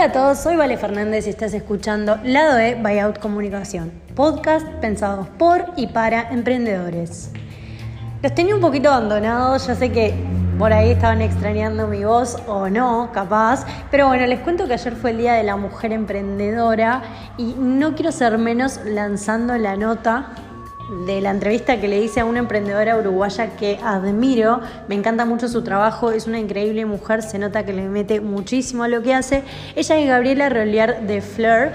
Hola 0.00 0.08
a 0.08 0.12
todos, 0.12 0.38
soy 0.38 0.56
Vale 0.56 0.78
Fernández 0.78 1.26
y 1.26 1.28
estás 1.28 1.52
escuchando 1.52 2.18
Lado 2.24 2.58
E 2.58 2.74
Buyout 2.74 3.18
Comunicación, 3.18 3.92
podcast 4.16 4.66
pensados 4.80 5.28
por 5.28 5.66
y 5.76 5.88
para 5.88 6.30
emprendedores. 6.30 7.30
Los 8.22 8.34
tenía 8.34 8.54
un 8.54 8.62
poquito 8.62 8.88
abandonados, 8.88 9.66
ya 9.66 9.74
sé 9.74 9.92
que 9.92 10.14
por 10.58 10.72
ahí 10.72 10.92
estaban 10.92 11.20
extrañando 11.20 11.86
mi 11.86 12.02
voz 12.02 12.38
o 12.46 12.70
no, 12.70 13.10
capaz, 13.12 13.66
pero 13.90 14.08
bueno, 14.08 14.24
les 14.24 14.40
cuento 14.40 14.66
que 14.66 14.72
ayer 14.72 14.96
fue 14.96 15.10
el 15.10 15.18
Día 15.18 15.34
de 15.34 15.42
la 15.42 15.56
Mujer 15.56 15.92
Emprendedora 15.92 17.02
y 17.36 17.54
no 17.58 17.94
quiero 17.94 18.10
ser 18.10 18.38
menos 18.38 18.80
lanzando 18.86 19.58
la 19.58 19.76
nota 19.76 20.30
de 20.90 21.20
la 21.20 21.30
entrevista 21.30 21.80
que 21.80 21.86
le 21.86 22.00
hice 22.00 22.20
a 22.20 22.24
una 22.24 22.40
emprendedora 22.40 22.96
uruguaya 22.96 23.56
que 23.56 23.78
admiro, 23.82 24.60
me 24.88 24.96
encanta 24.96 25.24
mucho 25.24 25.48
su 25.48 25.62
trabajo, 25.62 26.10
es 26.10 26.26
una 26.26 26.40
increíble 26.40 26.84
mujer, 26.84 27.22
se 27.22 27.38
nota 27.38 27.64
que 27.64 27.72
le 27.72 27.88
mete 27.88 28.20
muchísimo 28.20 28.82
a 28.82 28.88
lo 28.88 29.00
que 29.00 29.14
hace. 29.14 29.44
Ella 29.76 29.98
es 29.98 30.08
Gabriela 30.08 30.48
Rolliar 30.48 31.02
de 31.06 31.20
Fleur 31.20 31.70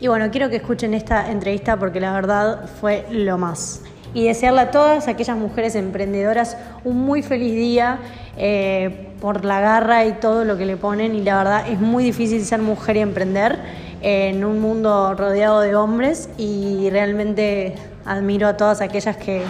y 0.00 0.08
bueno, 0.08 0.30
quiero 0.30 0.50
que 0.50 0.56
escuchen 0.56 0.94
esta 0.94 1.30
entrevista 1.30 1.76
porque 1.76 2.00
la 2.00 2.12
verdad 2.12 2.68
fue 2.80 3.06
lo 3.10 3.38
más. 3.38 3.82
Y 4.12 4.24
desearle 4.24 4.62
a 4.62 4.70
todas 4.70 5.06
aquellas 5.06 5.36
mujeres 5.36 5.74
emprendedoras 5.74 6.56
un 6.82 6.96
muy 6.96 7.22
feliz 7.22 7.54
día 7.54 7.98
eh, 8.36 9.10
por 9.20 9.44
la 9.44 9.60
garra 9.60 10.04
y 10.06 10.12
todo 10.12 10.44
lo 10.44 10.56
que 10.56 10.66
le 10.66 10.76
ponen 10.76 11.14
y 11.14 11.22
la 11.22 11.36
verdad 11.36 11.68
es 11.68 11.78
muy 11.78 12.02
difícil 12.02 12.44
ser 12.44 12.60
mujer 12.60 12.96
y 12.96 13.00
emprender 13.00 13.58
en 14.00 14.44
un 14.44 14.60
mundo 14.60 15.14
rodeado 15.14 15.60
de 15.60 15.74
hombres 15.74 16.30
y 16.38 16.88
realmente 16.90 17.74
admiro 18.08 18.48
a 18.48 18.56
todas 18.56 18.80
aquellas 18.80 19.16
que, 19.16 19.44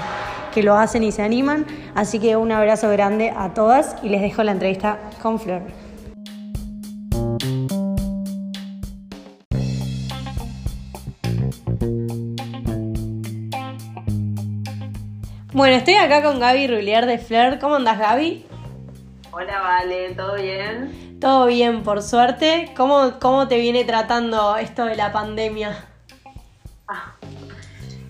lo 0.56 0.76
hacen 0.76 1.04
y 1.04 1.12
se 1.12 1.22
animan. 1.22 1.64
Así 1.94 2.18
que 2.18 2.34
un 2.34 2.50
abrazo 2.50 2.90
grande 2.90 3.30
a 3.30 3.54
todas 3.54 3.94
y 4.02 4.08
les 4.08 4.20
dejo 4.20 4.42
la 4.42 4.50
entrevista 4.50 4.98
con 5.22 5.38
Flor. 5.38 5.62
Bueno, 15.52 15.76
estoy 15.76 15.94
acá 15.94 16.24
con 16.24 16.40
Gaby 16.40 16.66
Rulier 16.66 17.06
de 17.06 17.18
Fleur. 17.18 17.60
¿Cómo 17.60 17.76
andas, 17.76 18.00
Gaby? 18.00 18.44
Hola, 19.30 19.60
Vale, 19.60 20.14
¿todo 20.16 20.34
bien? 20.34 21.18
Todo 21.20 21.46
bien, 21.46 21.84
por 21.84 22.02
suerte. 22.02 22.72
¿Cómo, 22.76 23.20
cómo 23.20 23.46
te 23.46 23.58
viene 23.58 23.84
tratando 23.84 24.56
esto 24.56 24.86
de 24.86 24.96
la 24.96 25.12
pandemia? 25.12 25.87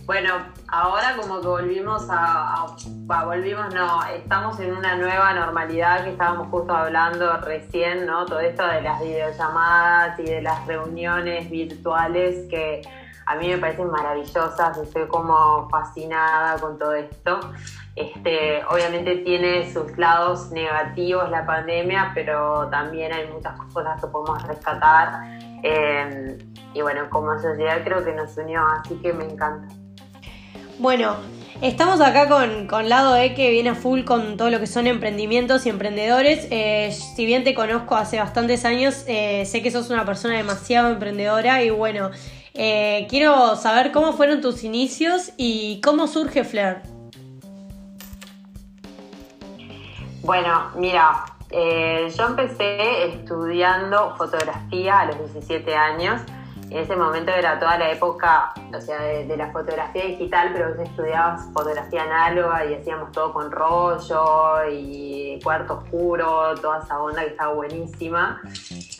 Bueno, 0.08 0.36
ahora 0.68 1.16
como 1.18 1.38
que 1.42 1.46
volvimos 1.48 2.06
a, 2.08 2.64
volvimos, 3.26 3.74
no, 3.74 4.02
estamos 4.04 4.58
en 4.58 4.74
una 4.74 4.96
nueva 4.96 5.34
normalidad 5.34 6.02
que 6.04 6.12
estábamos 6.12 6.48
justo 6.48 6.74
hablando 6.74 7.30
recién, 7.42 8.06
¿no? 8.06 8.24
Todo 8.24 8.40
esto 8.40 8.66
de 8.66 8.80
las 8.80 9.02
videollamadas 9.02 10.18
y 10.18 10.22
de 10.22 10.40
las 10.40 10.66
reuniones 10.66 11.50
virtuales 11.50 12.48
que 12.48 12.80
a 13.26 13.34
mí 13.34 13.48
me 13.48 13.58
parecen 13.58 13.90
maravillosas, 13.90 14.78
estoy 14.78 15.06
como 15.08 15.68
fascinada 15.68 16.58
con 16.58 16.78
todo 16.78 16.94
esto. 16.94 17.40
Este, 17.94 18.64
obviamente 18.64 19.16
tiene 19.16 19.70
sus 19.70 19.98
lados 19.98 20.50
negativos 20.52 21.28
la 21.28 21.44
pandemia, 21.44 22.12
pero 22.14 22.66
también 22.70 23.12
hay 23.12 23.26
muchas 23.30 23.60
cosas 23.74 24.00
que 24.00 24.06
podemos 24.06 24.42
rescatar. 24.44 25.20
Eh, 25.62 26.38
y 26.72 26.80
bueno, 26.80 27.10
como 27.10 27.38
sociedad 27.38 27.84
creo 27.84 28.02
que 28.02 28.14
nos 28.14 28.34
unió, 28.38 28.64
así 28.68 28.98
que 29.02 29.12
me 29.12 29.24
encanta. 29.24 29.68
Bueno, 30.78 31.16
estamos 31.60 32.00
acá 32.00 32.28
con, 32.28 32.68
con 32.68 32.88
Lado 32.88 33.16
E 33.16 33.34
que 33.34 33.50
viene 33.50 33.70
a 33.70 33.74
full 33.74 34.04
con 34.04 34.36
todo 34.36 34.48
lo 34.48 34.60
que 34.60 34.68
son 34.68 34.86
emprendimientos 34.86 35.66
y 35.66 35.70
emprendedores. 35.70 36.46
Eh, 36.52 36.92
si 36.92 37.26
bien 37.26 37.42
te 37.42 37.52
conozco 37.52 37.96
hace 37.96 38.20
bastantes 38.20 38.64
años, 38.64 39.04
eh, 39.08 39.44
sé 39.44 39.60
que 39.60 39.72
sos 39.72 39.90
una 39.90 40.04
persona 40.04 40.36
demasiado 40.36 40.90
emprendedora 40.90 41.64
y 41.64 41.70
bueno, 41.70 42.12
eh, 42.54 43.08
quiero 43.10 43.56
saber 43.56 43.90
cómo 43.90 44.12
fueron 44.12 44.40
tus 44.40 44.62
inicios 44.62 45.32
y 45.36 45.80
cómo 45.80 46.06
surge 46.06 46.44
Flair. 46.44 46.82
Bueno, 50.22 50.70
mira, 50.76 51.24
yo 51.50 52.26
empecé 52.26 53.14
estudiando 53.14 54.14
fotografía 54.16 55.00
a 55.00 55.06
los 55.06 55.18
17 55.34 55.74
años 55.74 56.20
en 56.70 56.76
ese 56.76 56.96
momento 56.96 57.32
era 57.32 57.58
toda 57.58 57.78
la 57.78 57.90
época, 57.90 58.52
o 58.74 58.80
sea, 58.80 59.00
de, 59.00 59.36
la 59.36 59.50
fotografía 59.52 60.04
digital, 60.04 60.50
pero 60.52 60.74
vos 60.74 60.86
estudiabas 60.86 61.46
fotografía 61.52 62.02
análoga 62.02 62.66
y 62.66 62.74
hacíamos 62.74 63.10
todo 63.12 63.32
con 63.32 63.50
rollo 63.50 64.68
y 64.70 65.38
cuarto 65.42 65.78
oscuro, 65.78 66.54
toda 66.60 66.80
esa 66.80 67.00
onda 67.00 67.22
que 67.22 67.28
estaba 67.28 67.54
buenísima. 67.54 68.42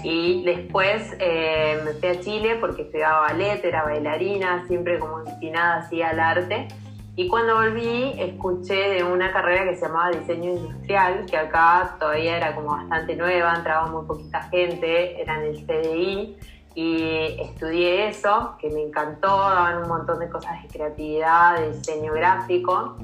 Y 0.02 0.44
después 0.44 1.14
eh, 1.18 1.78
me 1.84 1.92
fui 1.92 2.08
a 2.08 2.20
Chile 2.20 2.56
porque 2.58 2.82
estudiaba 2.82 3.20
ballet, 3.20 3.62
era 3.62 3.84
bailarina, 3.84 4.66
siempre 4.66 4.98
como 4.98 5.20
destinada 5.20 5.80
así 5.80 6.00
al 6.00 6.20
arte. 6.20 6.68
Y 7.16 7.26
cuando 7.26 7.56
volví, 7.56 8.14
escuché 8.16 8.90
de 8.90 9.02
una 9.02 9.32
carrera 9.32 9.64
que 9.64 9.74
se 9.74 9.86
llamaba 9.86 10.10
diseño 10.10 10.52
industrial, 10.52 11.26
que 11.26 11.36
acá 11.36 11.96
todavía 11.98 12.36
era 12.36 12.54
como 12.54 12.68
bastante 12.68 13.16
nueva, 13.16 13.56
entraba 13.56 13.86
muy 13.88 14.06
poquita 14.06 14.42
gente, 14.44 15.20
era 15.20 15.44
en 15.44 15.50
el 15.50 15.66
CDI 15.66 16.36
y 16.78 17.41
estudié 17.41 18.06
eso, 18.06 18.55
que 18.61 18.71
me 18.71 18.81
encantó, 18.81 19.27
daban 19.27 19.83
un 19.83 19.89
montón 19.89 20.21
de 20.21 20.28
cosas 20.28 20.62
de 20.62 20.69
creatividad, 20.69 21.59
de 21.59 21.72
diseño 21.72 22.12
gráfico, 22.12 22.97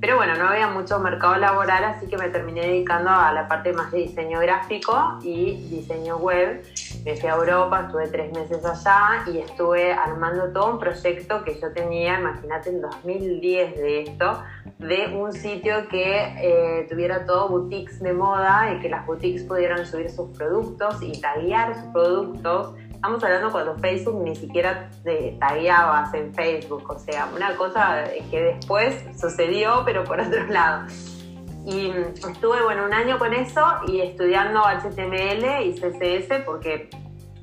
pero 0.00 0.16
bueno, 0.16 0.34
no 0.36 0.48
había 0.48 0.68
mucho 0.68 0.98
mercado 0.98 1.36
laboral, 1.36 1.84
así 1.84 2.06
que 2.06 2.16
me 2.16 2.30
terminé 2.30 2.62
dedicando 2.62 3.10
a 3.10 3.30
la 3.32 3.46
parte 3.46 3.74
más 3.74 3.92
de 3.92 3.98
diseño 3.98 4.40
gráfico 4.40 5.18
y 5.22 5.56
diseño 5.68 6.16
web. 6.16 6.62
Me 7.04 7.16
fui 7.16 7.28
a 7.28 7.34
Europa, 7.34 7.82
estuve 7.82 8.08
tres 8.08 8.32
meses 8.32 8.64
allá 8.64 9.24
y 9.30 9.40
estuve 9.40 9.92
armando 9.92 10.50
todo 10.50 10.72
un 10.72 10.78
proyecto 10.78 11.44
que 11.44 11.60
yo 11.60 11.70
tenía, 11.72 12.20
imagínate, 12.20 12.70
en 12.70 12.80
2010 12.80 13.76
de 13.76 14.02
esto, 14.04 14.42
de 14.78 15.14
un 15.14 15.34
sitio 15.34 15.86
que 15.88 16.32
eh, 16.38 16.86
tuviera 16.88 17.26
todo 17.26 17.50
boutiques 17.50 18.00
de 18.00 18.14
moda 18.14 18.72
y 18.72 18.80
que 18.80 18.88
las 18.88 19.04
boutiques 19.04 19.42
pudieran 19.42 19.84
subir 19.84 20.08
sus 20.10 20.30
productos 20.30 21.02
y 21.02 21.20
taguear 21.20 21.74
sus 21.74 21.92
productos 21.92 22.74
Estamos 22.98 23.22
hablando 23.22 23.52
cuando 23.52 23.76
Facebook 23.76 24.24
ni 24.24 24.34
siquiera 24.34 24.90
te 25.04 25.36
tagueabas 25.38 26.12
en 26.14 26.34
Facebook, 26.34 26.82
o 26.90 26.98
sea, 26.98 27.28
una 27.32 27.54
cosa 27.54 28.02
que 28.28 28.42
después 28.42 29.04
sucedió, 29.16 29.82
pero 29.84 30.02
por 30.02 30.20
otro 30.20 30.44
lado. 30.48 30.88
Y 31.64 31.90
estuve, 31.90 32.60
bueno, 32.64 32.84
un 32.84 32.92
año 32.92 33.16
con 33.20 33.32
eso 33.34 33.64
y 33.86 34.00
estudiando 34.00 34.62
HTML 34.62 35.62
y 35.64 35.74
CSS 35.74 36.42
porque, 36.44 36.90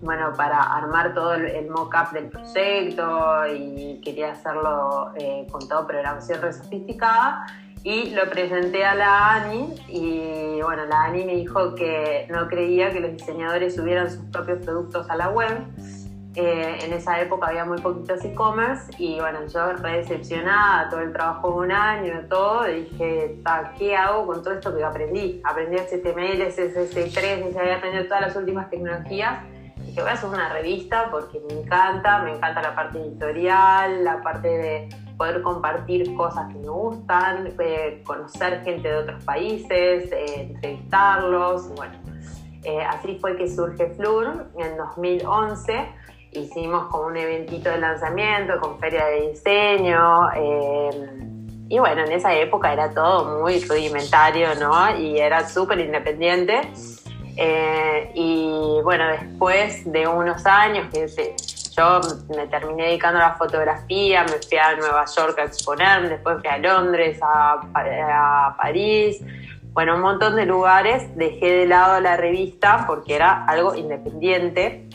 bueno, 0.01 0.33
para 0.35 0.61
armar 0.61 1.13
todo 1.13 1.35
el 1.35 1.69
mock-up 1.69 2.11
del 2.11 2.27
proyecto 2.27 3.47
y 3.47 4.01
quería 4.03 4.33
hacerlo 4.33 5.13
eh, 5.15 5.47
con 5.49 5.65
todo 5.69 5.87
programación 5.87 6.41
re 6.41 6.51
sofisticada 6.51 7.45
y 7.85 8.09
lo 8.15 8.27
presenté 8.31 8.83
a 8.83 8.95
la 8.95 9.33
ANI 9.35 9.75
y 9.89 10.59
bueno, 10.63 10.85
la 10.85 11.03
ANI 11.03 11.23
me 11.23 11.35
dijo 11.35 11.75
que 11.75 12.25
no 12.31 12.47
creía 12.47 12.91
que 12.91 12.99
los 12.99 13.11
diseñadores 13.11 13.75
subieran 13.75 14.09
sus 14.09 14.25
propios 14.31 14.65
productos 14.65 15.07
a 15.07 15.15
la 15.15 15.29
web. 15.29 15.55
Eh, 16.33 16.79
en 16.81 16.93
esa 16.93 17.21
época 17.21 17.47
había 17.47 17.63
muy 17.63 17.77
poquitos 17.77 18.25
e-commerce 18.25 18.91
y 18.97 19.19
bueno, 19.19 19.45
yo 19.47 19.71
re 19.73 19.97
decepcionada, 19.99 20.89
todo 20.89 21.01
el 21.01 21.13
trabajo 21.13 21.51
de 21.51 21.57
un 21.57 21.71
año, 21.71 22.21
todo, 22.27 22.63
dije, 22.63 23.39
¿qué 23.77 23.95
hago 23.95 24.25
con 24.25 24.41
todo 24.41 24.55
esto 24.55 24.75
que 24.75 24.83
aprendí? 24.83 25.39
Aprendí 25.43 25.77
HTML, 25.77 26.41
CSS3, 26.41 27.55
había 27.55 27.77
aprendido 27.77 28.05
todas 28.05 28.21
las 28.21 28.35
últimas 28.35 28.67
tecnologías. 28.71 29.37
Dije, 29.85 30.01
voy 30.01 30.09
a 30.09 30.13
hacer 30.13 30.29
una 30.29 30.49
revista 30.51 31.09
porque 31.11 31.39
me 31.47 31.61
encanta, 31.61 32.19
me 32.19 32.31
encanta 32.31 32.61
la 32.61 32.75
parte 32.75 32.99
editorial, 32.99 34.03
la 34.03 34.21
parte 34.21 34.47
de 34.47 34.89
poder 35.17 35.41
compartir 35.41 36.13
cosas 36.15 36.47
que 36.51 36.59
me 36.59 36.67
gustan, 36.69 37.53
eh, 37.59 38.01
conocer 38.05 38.63
gente 38.63 38.89
de 38.89 38.95
otros 38.95 39.23
países, 39.23 40.11
eh, 40.11 40.47
entrevistarlos. 40.49 41.69
Bueno, 41.75 41.93
eh, 42.63 42.81
así 42.81 43.17
fue 43.21 43.37
que 43.37 43.47
surge 43.47 43.93
Flur 43.95 44.47
en 44.57 44.77
2011. 44.77 45.87
Hicimos 46.31 46.87
como 46.87 47.07
un 47.07 47.17
eventito 47.17 47.69
de 47.69 47.77
lanzamiento 47.77 48.59
con 48.59 48.79
feria 48.79 49.05
de 49.05 49.29
diseño. 49.29 50.29
y 51.67 51.79
bueno, 51.79 52.03
en 52.05 52.11
esa 52.11 52.33
época 52.35 52.71
era 52.73 52.93
todo 52.93 53.41
muy 53.41 53.59
rudimentario, 53.63 54.53
¿no? 54.55 54.97
Y 54.97 55.17
era 55.17 55.47
súper 55.47 55.79
independiente. 55.79 56.61
Y 58.13 58.81
bueno, 58.83 59.07
después 59.07 59.91
de 59.91 60.07
unos 60.07 60.45
años 60.45 60.87
yo 61.75 61.99
me 62.29 62.47
terminé 62.47 62.85
dedicando 62.85 63.19
a 63.19 63.29
la 63.29 63.33
fotografía, 63.33 64.23
me 64.23 64.39
fui 64.47 64.57
a 64.57 64.75
Nueva 64.75 65.05
York 65.05 65.37
a 65.39 65.43
exponer, 65.43 66.09
después 66.09 66.37
fui 66.39 66.49
a 66.49 66.57
Londres, 66.57 67.19
a, 67.21 68.55
París, 68.57 69.21
bueno, 69.73 69.95
un 69.95 70.01
montón 70.01 70.37
de 70.37 70.45
lugares. 70.45 71.15
Dejé 71.17 71.51
de 71.51 71.65
lado 71.67 71.99
la 71.99 72.15
revista 72.15 72.85
porque 72.87 73.15
era 73.15 73.45
algo 73.45 73.75
independiente. 73.75 74.87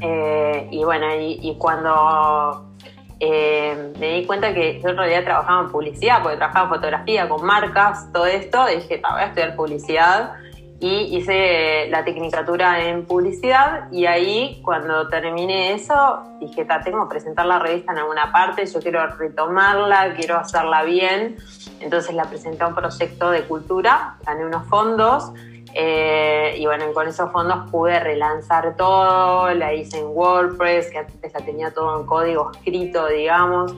Eh, 0.00 0.68
y 0.70 0.84
bueno, 0.84 1.06
y, 1.18 1.56
cuando 1.58 2.70
eh, 3.18 3.92
me 3.98 4.12
di 4.12 4.26
cuenta 4.26 4.54
que 4.54 4.80
yo 4.80 4.90
en 4.90 4.96
realidad 4.96 5.24
trabajaba 5.24 5.62
en 5.62 5.72
publicidad, 5.72 6.22
porque 6.22 6.36
trabajaba 6.36 6.66
en 6.66 6.74
fotografía 6.74 7.28
con 7.28 7.44
marcas, 7.44 8.12
todo 8.12 8.26
esto, 8.26 8.64
dije, 8.66 9.02
voy 9.10 9.20
a 9.22 9.26
estudiar 9.26 9.56
publicidad 9.56 10.34
y 10.82 11.16
hice 11.16 11.86
la 11.90 12.04
tecnicatura 12.04 12.88
en 12.88 13.06
publicidad 13.06 13.90
y 13.92 14.06
ahí 14.06 14.60
cuando 14.64 15.08
terminé 15.08 15.74
eso 15.74 16.24
dije, 16.40 16.66
tengo 16.84 17.08
que 17.08 17.14
presentar 17.14 17.46
la 17.46 17.60
revista 17.60 17.92
en 17.92 17.98
alguna 17.98 18.32
parte, 18.32 18.66
yo 18.66 18.80
quiero 18.80 19.06
retomarla, 19.06 20.12
quiero 20.16 20.38
hacerla 20.38 20.82
bien, 20.82 21.36
entonces 21.78 22.12
la 22.16 22.24
presenté 22.24 22.64
a 22.64 22.66
un 22.66 22.74
proyecto 22.74 23.30
de 23.30 23.42
cultura, 23.42 24.16
gané 24.26 24.44
unos 24.44 24.66
fondos 24.66 25.32
eh, 25.74 26.56
y 26.58 26.66
bueno, 26.66 26.92
con 26.92 27.08
esos 27.08 27.30
fondos 27.32 27.70
pude 27.70 27.98
relanzar 27.98 28.76
todo, 28.76 29.52
la 29.54 29.72
hice 29.72 29.98
en 30.00 30.06
WordPress, 30.08 30.90
que 30.90 30.98
antes 30.98 31.32
la 31.32 31.40
tenía 31.40 31.72
todo 31.72 32.00
en 32.00 32.06
código 32.06 32.50
escrito, 32.52 33.06
digamos. 33.08 33.74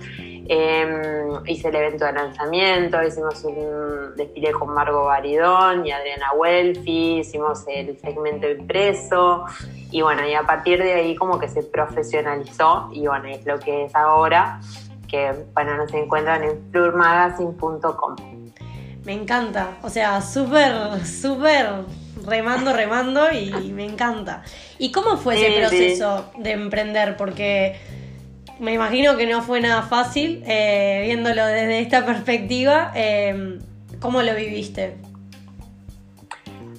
Em, 0.46 1.40
hice 1.46 1.68
el 1.68 1.76
evento 1.76 2.04
de 2.04 2.12
lanzamiento, 2.12 3.02
hicimos 3.02 3.42
un 3.44 4.14
desfile 4.14 4.52
con 4.52 4.74
Margo 4.74 5.06
Baridón 5.06 5.86
y 5.86 5.92
Adriana 5.92 6.32
Welfi, 6.34 7.20
hicimos 7.20 7.64
el 7.66 7.98
segmento 7.98 8.50
impreso 8.50 9.46
y 9.90 10.02
bueno, 10.02 10.26
y 10.28 10.34
a 10.34 10.42
partir 10.42 10.82
de 10.82 10.92
ahí 10.92 11.16
como 11.16 11.38
que 11.38 11.48
se 11.48 11.62
profesionalizó 11.62 12.90
y 12.92 13.06
bueno, 13.06 13.28
es 13.28 13.46
lo 13.46 13.58
que 13.58 13.84
es 13.84 13.94
ahora, 13.94 14.60
que 15.08 15.32
bueno, 15.54 15.76
nos 15.76 15.94
encuentran 15.94 16.42
en 16.42 16.70
flurmagazine.com. 16.70 18.16
Me 19.04 19.12
encanta, 19.12 19.76
o 19.82 19.90
sea, 19.90 20.20
súper, 20.22 21.04
súper 21.04 21.66
remando, 22.24 22.72
remando 22.72 23.30
y 23.32 23.50
me 23.72 23.84
encanta. 23.84 24.42
¿Y 24.78 24.90
cómo 24.90 25.16
fue 25.16 25.34
ese 25.34 25.60
proceso 25.60 26.30
de 26.38 26.52
emprender? 26.52 27.16
Porque 27.16 27.76
me 28.58 28.72
imagino 28.72 29.16
que 29.16 29.26
no 29.26 29.42
fue 29.42 29.60
nada 29.60 29.82
fácil, 29.82 30.42
eh, 30.46 31.02
viéndolo 31.04 31.44
desde 31.46 31.80
esta 31.80 32.06
perspectiva. 32.06 32.92
Eh, 32.94 33.58
¿Cómo 34.00 34.22
lo 34.22 34.34
viviste? 34.34 34.96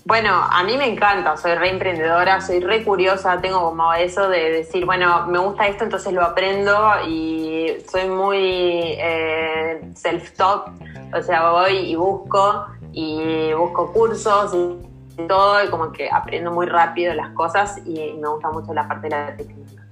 Bueno, 0.07 0.29
a 0.35 0.63
mí 0.63 0.77
me 0.77 0.87
encanta, 0.87 1.35
soy 1.35 1.55
re 1.55 1.71
emprendedora, 1.71 2.39
soy 2.39 2.59
re 2.59 2.83
curiosa, 2.83 3.41
tengo 3.41 3.59
como 3.59 3.91
eso 3.95 4.29
de 4.29 4.51
decir, 4.51 4.85
bueno, 4.85 5.25
me 5.25 5.39
gusta 5.39 5.65
esto, 5.65 5.83
entonces 5.83 6.13
lo 6.13 6.21
aprendo 6.21 6.91
y 7.07 7.75
soy 7.91 8.07
muy 8.07 8.37
eh, 8.37 9.81
self-taught, 9.95 10.67
o 11.11 11.23
sea, 11.23 11.49
voy 11.49 11.77
y 11.89 11.95
busco 11.95 12.67
y 12.91 13.51
busco 13.53 13.91
cursos 13.91 14.53
y 14.53 15.27
todo 15.27 15.63
y 15.63 15.69
como 15.69 15.91
que 15.91 16.07
aprendo 16.11 16.51
muy 16.51 16.67
rápido 16.67 17.11
las 17.15 17.31
cosas 17.31 17.79
y 17.83 18.13
me 18.13 18.27
gusta 18.27 18.51
mucho 18.51 18.75
la 18.75 18.87
parte 18.87 19.07
de 19.07 19.09
la 19.09 19.35
tecnología. 19.35 19.84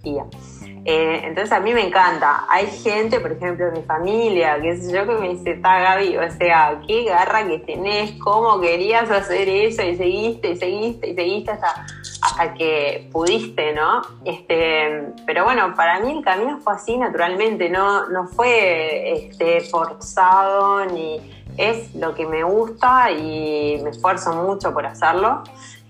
Eh, 0.86 1.22
entonces 1.24 1.52
a 1.54 1.60
mí 1.62 1.74
me 1.74 1.88
encanta. 1.88 2.46
Hay 2.50 2.68
gente, 2.68 3.20
por 3.20 3.32
ejemplo, 3.32 3.68
en 3.68 3.74
mi 3.74 3.84
familia, 3.84 4.60
qué 4.62 4.76
sé 4.76 4.92
yo, 4.92 5.08
que 5.08 5.14
me 5.14 5.30
dice, 5.30 5.52
está 5.52 5.80
Gaby, 5.80 6.18
o 6.18 6.32
sea, 6.32 6.82
qué 6.86 7.06
garra 7.06 7.48
que 7.48 7.60
tenés, 7.60 8.12
cómo 8.20 8.60
querías 8.60 9.10
hacer 9.10 9.48
eso 9.48 9.82
y 9.82 9.96
seguiste 9.96 10.52
y 10.52 10.58
seguiste 10.58 11.10
y 11.10 11.16
seguiste 11.16 11.52
hasta, 11.52 11.86
hasta 12.22 12.54
que 12.54 13.08
pudiste, 13.14 13.74
¿no? 13.74 14.02
Este, 14.26 15.14
pero 15.26 15.46
bueno, 15.46 15.74
para 15.74 16.02
mí 16.02 16.18
el 16.18 16.24
camino 16.24 16.60
fue 16.60 16.74
así 16.74 16.98
naturalmente, 16.98 17.70
no, 17.70 18.10
no 18.10 18.28
fue 18.28 19.14
este, 19.28 19.62
forzado 19.62 20.86
ni 20.86 21.44
es 21.58 21.94
lo 21.96 22.14
que 22.16 22.26
me 22.26 22.44
gusta 22.44 23.12
y 23.12 23.80
me 23.84 23.92
esfuerzo 23.92 24.34
mucho 24.34 24.74
por 24.74 24.86
hacerlo. 24.86 25.44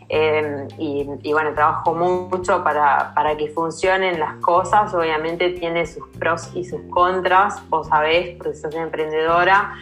Em, 0.10 0.68
y, 0.78 1.34
bueno, 1.34 1.54
trabajo 1.54 1.94
mucho 1.94 2.64
para, 2.64 3.14
para, 3.14 3.36
que 3.38 3.50
funcionen 3.50 4.20
las 4.20 4.36
cosas. 4.36 4.94
Obviamente 4.94 5.50
tiene 5.52 5.86
sus 5.86 6.08
pros 6.20 6.52
y 6.54 6.66
sus 6.66 6.82
contras, 6.90 7.68
vos 7.70 7.88
sabés, 7.88 8.36
porque 8.38 8.56
sos 8.56 8.76
emprendedora. 8.76 9.76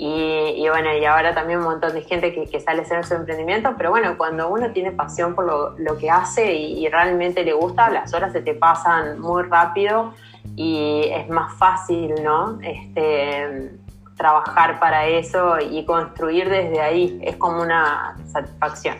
Y, 0.00 0.68
bueno, 0.68 0.96
y 0.96 1.04
ahora 1.04 1.34
también 1.34 1.58
un 1.58 1.64
montón 1.64 1.92
de 1.92 2.02
gente 2.02 2.32
que, 2.32 2.60
sale 2.60 2.80
a 2.80 2.82
hacer 2.82 3.04
su 3.04 3.14
emprendimiento, 3.14 3.74
pero 3.76 3.90
bueno, 3.90 4.16
cuando 4.16 4.48
uno 4.48 4.70
tiene 4.70 4.92
pasión 4.92 5.34
por 5.34 5.44
lo, 5.44 5.76
lo 5.76 5.98
que 5.98 6.08
hace 6.08 6.54
y, 6.54 6.84
y, 6.84 6.88
realmente 6.88 7.42
le 7.44 7.52
gusta, 7.52 7.90
las 7.90 8.14
horas 8.14 8.32
se 8.32 8.40
te 8.40 8.54
pasan 8.54 9.18
muy 9.18 9.42
rápido 9.42 10.14
y 10.54 11.02
es 11.12 11.28
más 11.28 11.52
fácil, 11.54 12.14
¿no? 12.22 12.60
Este, 12.62 13.72
trabajar 14.16 14.78
para 14.78 15.06
eso 15.06 15.58
y 15.58 15.84
construir 15.84 16.48
desde 16.48 16.80
ahí, 16.80 17.18
es 17.22 17.36
como 17.36 17.62
una 17.62 18.16
satisfacción. 18.26 18.96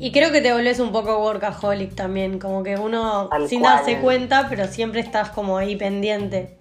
Y 0.00 0.12
creo 0.12 0.30
que 0.30 0.40
te 0.40 0.52
volvés 0.52 0.78
un 0.78 0.92
poco 0.92 1.18
workaholic 1.18 1.94
también, 1.94 2.38
como 2.38 2.62
que 2.62 2.76
uno 2.76 3.28
sin 3.48 3.62
darse 3.62 3.98
cuenta, 3.98 4.46
pero 4.48 4.66
siempre 4.66 5.00
estás 5.00 5.30
como 5.30 5.58
ahí 5.58 5.74
pendiente. 5.76 6.56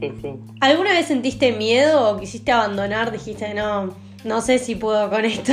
Sí, 0.00 0.12
sí. 0.20 0.34
¿Alguna 0.60 0.90
vez 0.90 1.06
sentiste 1.06 1.52
miedo 1.52 2.10
o 2.10 2.18
quisiste 2.18 2.52
abandonar? 2.52 3.12
Dijiste, 3.12 3.54
no, 3.54 3.94
no 4.24 4.40
sé 4.40 4.58
si 4.58 4.74
puedo 4.74 5.08
con 5.08 5.24
esto. 5.24 5.52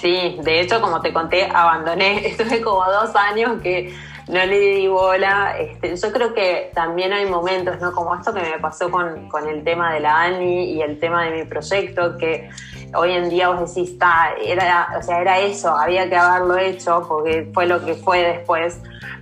Sí, 0.00 0.36
de 0.42 0.60
hecho, 0.60 0.80
como 0.80 1.00
te 1.00 1.12
conté, 1.12 1.44
abandoné. 1.44 2.26
Estuve 2.28 2.60
como 2.60 2.84
dos 2.84 3.14
años 3.16 3.60
que 3.62 3.94
no 4.28 4.44
le 4.44 4.58
di 4.58 4.88
bola. 4.88 5.58
Este, 5.58 5.96
yo 5.96 6.12
creo 6.12 6.34
que 6.34 6.70
también 6.74 7.12
hay 7.12 7.26
momentos, 7.26 7.80
¿no? 7.80 7.92
Como 7.92 8.14
esto 8.14 8.32
que 8.32 8.40
me 8.40 8.58
pasó 8.58 8.90
con, 8.90 9.28
con 9.28 9.48
el 9.48 9.64
tema 9.64 9.94
de 9.94 10.00
la 10.00 10.22
ANI 10.22 10.72
y 10.72 10.82
el 10.82 10.98
tema 10.98 11.24
de 11.24 11.30
mi 11.30 11.44
proyecto, 11.44 12.16
que 12.18 12.50
hoy 12.94 13.12
en 13.12 13.28
día 13.30 13.48
vos 13.48 13.74
decís, 13.74 13.92
está, 13.92 14.34
era, 14.42 14.94
o 14.98 15.02
sea, 15.02 15.20
era 15.20 15.38
eso, 15.38 15.76
había 15.76 16.08
que 16.08 16.16
haberlo 16.16 16.56
hecho 16.58 17.04
porque 17.08 17.50
fue 17.52 17.66
lo 17.66 17.84
que 17.84 17.94
fue 17.94 18.22
después. 18.22 18.80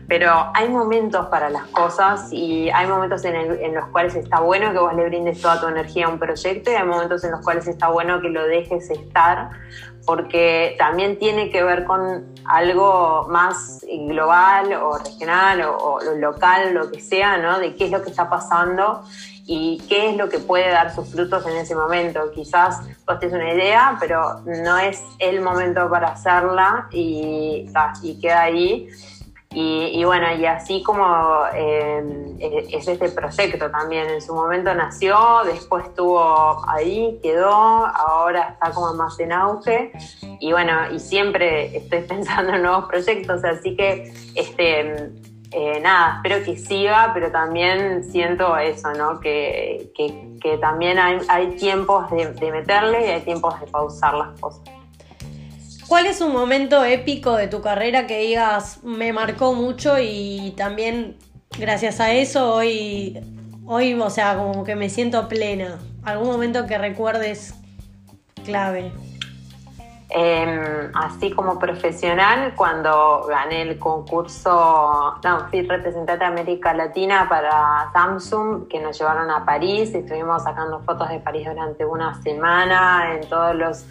Pero 0.09 0.53
hay 0.55 0.69
momentos 0.69 1.27
para 1.27 1.51
las 1.51 1.65
cosas 1.67 2.29
y 2.33 2.71
hay 2.71 2.87
momentos 2.87 3.25
en, 3.25 3.35
en, 3.35 3.75
los 3.75 3.87
cuales 3.87 4.15
está 4.15 4.39
bueno 4.39 4.71
que 4.71 4.79
vos 4.79 4.95
le 4.95 5.05
brindes 5.05 5.43
toda 5.43 5.61
tu 5.61 5.67
energía 5.67 6.07
a 6.07 6.11
un 6.11 6.21
proyecto 6.21 6.71
y 6.71 6.75
hay 6.75 6.85
momentos 6.85 7.25
en 7.25 7.33
los 7.33 7.41
cuales 7.41 7.67
está 7.67 7.89
bueno 7.89 8.21
que 8.21 8.29
lo 8.29 8.47
dejes 8.47 8.89
estar 8.89 9.51
porque 10.07 10.77
también 10.79 11.19
tiene 11.19 11.51
que 11.51 11.63
ver 11.63 11.85
con 11.85 12.35
algo 12.45 13.27
más 13.29 13.85
global 14.07 14.73
o 14.75 14.99
regional 14.99 15.63
o, 15.63 15.77
o 15.77 16.01
local, 16.15 16.75
lo 16.75 16.91
que 16.91 17.01
sea, 17.01 17.39
¿no? 17.39 17.59
De 17.59 17.75
qué 17.75 17.87
es 17.87 17.91
lo 17.91 18.03
que 18.03 18.11
está 18.11 18.31
pasando 18.31 19.03
y 19.47 19.83
qué 19.89 20.11
es 20.11 20.17
lo 20.17 20.29
que 20.29 20.41
puede 20.41 20.71
dar 20.71 20.95
sus 20.95 21.09
frutos 21.09 21.47
en 21.47 21.57
ese 21.57 21.75
momento. 21.75 22.31
Quizás 22.35 22.81
vos 23.07 23.19
tenés 23.21 23.35
una 23.35 23.53
idea, 23.53 23.97
pero 24.01 24.41
no 24.45 24.77
es 24.79 25.03
el 25.19 25.41
momento 25.41 25.89
para 25.89 26.09
hacerla 26.09 26.89
y, 26.91 27.69
y 28.03 28.21
queda 28.21 28.43
ahí. 28.43 28.89
Y, 29.59 30.05
bueno, 30.05 30.27
y 30.35 30.45
así 30.45 30.83
como 30.83 31.47
eh, 31.55 32.05
es 32.71 32.87
este 32.89 33.09
proyecto 33.09 33.71
también, 33.71 34.07
en 34.07 34.21
su 34.21 34.35
momento 34.35 34.75
nació, 34.75 35.17
después 35.47 35.87
estuvo 35.87 36.63
ahí, 36.69 37.19
quedó, 37.23 37.55
ahora 37.55 38.51
está 38.51 38.71
como 38.73 38.93
más 38.93 39.19
en 39.19 39.33
auge 39.33 39.93
y 40.41 40.53
bueno, 40.53 40.93
y 40.93 40.99
siempre 40.99 41.75
estoy 41.75 42.01
pensando 42.07 42.53
en 42.53 42.65
nuevos 42.65 42.85
proyectos, 42.85 43.43
así 43.45 43.75
que 43.75 44.13
este, 44.35 44.81
eh, 45.53 45.81
nada, 45.81 46.17
espero 46.17 46.45
que 46.45 46.59
siga, 46.59 47.13
pero 47.15 47.33
también 47.33 48.05
siento 48.05 48.59
eso, 48.59 48.93
¿no? 48.93 49.21
Que, 49.21 49.91
también 50.61 50.99
hay, 50.99 51.57
tiempos 51.57 52.11
de, 52.11 52.53
meterle 52.53 53.07
y 53.07 53.11
hay 53.11 53.21
tiempos 53.23 53.59
de 53.59 53.67
pausar 53.69 54.13
las 54.13 54.39
cosas. 54.39 54.76
¿Cuál 55.89 56.07
es 56.07 56.21
un 56.21 56.33
momento 56.33 56.85
épico 56.85 57.37
de 57.37 57.47
tu 57.47 57.63
carrera 57.63 58.09
que 58.09 58.19
digas 58.19 58.83
me 58.83 59.13
marcó 59.13 59.55
mucho 59.55 59.99
y 60.01 60.53
también 60.57 61.17
gracias 61.57 62.01
a 62.01 62.13
eso 62.13 62.55
hoy, 62.55 63.21
hoy, 63.67 63.95
o 63.95 64.11
sea, 64.11 64.37
como 64.37 64.65
que 64.65 64.75
me 64.75 64.91
siento 64.91 65.29
plena? 65.29 65.79
¿Algún 66.03 66.27
momento 66.27 66.67
que 66.67 66.77
recuerdes 66.77 67.55
clave? 68.45 68.91
Em, 70.09 70.91
así 70.95 71.31
como 71.31 71.59
profesional, 71.59 72.55
cuando 72.57 73.25
gané 73.29 73.63
el 73.63 73.79
concurso, 73.79 75.15
no, 75.23 75.49
fui 75.51 75.63
representante 75.63 76.19
de 76.19 76.25
América 76.25 76.75
Latina 76.75 77.27
para 77.29 77.91
Samsung, 77.93 78.67
que 78.69 78.81
nos 78.81 78.99
llevaron 78.99 79.31
a 79.31 79.45
París, 79.45 79.95
estuvimos 79.95 80.43
sacando 80.43 80.81
fotos 80.81 81.09
de 81.09 81.21
París 81.21 81.47
durante 81.49 81.85
una 81.85 82.21
semana 82.23 83.15
en 83.15 83.29
todos 83.29 83.55
los, 83.57 83.87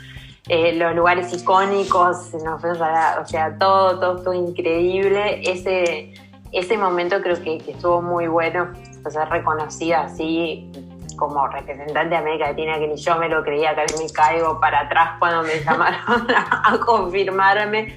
eh, 0.47 0.73
los 0.73 0.95
lugares 0.95 1.33
icónicos, 1.33 2.31
o 2.33 3.25
sea, 3.25 3.57
todo, 3.57 3.99
todo 3.99 4.17
estuvo 4.17 4.33
increíble. 4.33 5.41
Ese, 5.43 6.13
ese 6.51 6.77
momento 6.77 7.21
creo 7.21 7.41
que, 7.41 7.57
estuvo 7.67 8.01
muy 8.01 8.27
bueno, 8.27 8.71
ser 9.09 9.27
reconocida 9.29 10.01
así 10.03 10.71
como 11.15 11.47
representante 11.47 12.09
de 12.09 12.17
América 12.17 12.49
Latina 12.49 12.77
que 12.77 12.87
ni 12.87 12.97
yo 12.97 13.15
me 13.17 13.29
lo 13.29 13.43
creía, 13.43 13.73
que 13.73 13.97
me 13.97 14.09
caigo 14.11 14.59
para 14.59 14.81
atrás 14.81 15.11
cuando 15.19 15.43
me 15.43 15.63
llamaron 15.63 16.27
a, 16.35 16.77
confirmarme. 16.85 17.95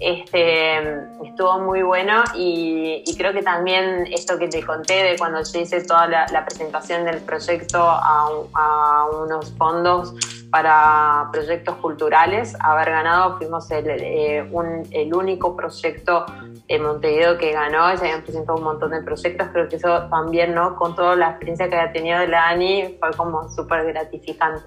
Este, 0.00 0.78
estuvo 1.24 1.58
muy 1.58 1.82
bueno 1.82 2.22
y, 2.36 3.02
creo 3.16 3.32
que 3.32 3.42
también 3.42 4.06
esto 4.12 4.38
que 4.38 4.46
te 4.46 4.64
conté 4.64 5.02
de 5.02 5.18
cuando 5.18 5.42
yo 5.42 5.60
hice 5.60 5.82
toda 5.82 6.06
la, 6.06 6.44
presentación 6.44 7.04
del 7.04 7.20
proyecto 7.22 7.78
a, 7.82 9.06
unos 9.24 9.52
fondos 9.54 10.14
para 10.50 11.28
proyectos 11.32 11.76
culturales, 11.76 12.56
haber 12.60 12.90
ganado, 12.90 13.36
fuimos 13.38 13.70
el, 13.70 13.88
eh, 13.88 14.50
el 14.92 15.14
único 15.14 15.56
proyecto 15.56 16.24
en 16.68 16.82
Montevideo 16.82 17.36
que 17.38 17.52
ganó, 17.52 17.94
se 17.96 18.04
habían 18.04 18.22
presentado 18.22 18.58
un 18.58 18.64
montón 18.64 18.90
de 18.90 19.02
proyectos, 19.02 19.48
creo 19.52 19.68
que 19.68 19.76
eso 19.76 20.08
también, 20.08 20.54
¿no? 20.54 20.76
Con 20.76 20.94
toda 20.94 21.16
la 21.16 21.30
experiencia 21.30 21.68
que 21.68 21.76
había 21.76 21.92
tenido 21.92 22.18
de 22.18 22.28
la 22.28 22.48
ANI, 22.48 22.96
fue 22.98 23.10
como 23.16 23.48
súper 23.48 23.86
gratificante. 23.86 24.62